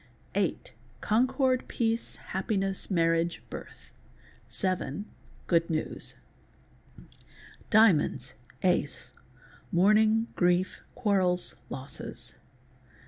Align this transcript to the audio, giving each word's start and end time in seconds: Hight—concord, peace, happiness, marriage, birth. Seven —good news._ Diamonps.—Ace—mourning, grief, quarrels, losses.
Hight—concord, 0.33 1.67
peace, 1.67 2.15
happiness, 2.15 2.89
marriage, 2.89 3.43
birth. 3.51 3.91
Seven 4.49 5.05
—good 5.45 5.69
news._ 5.69 6.15
Diamonps.—Ace—mourning, 7.69 10.25
grief, 10.35 10.81
quarrels, 10.95 11.53
losses. 11.69 12.33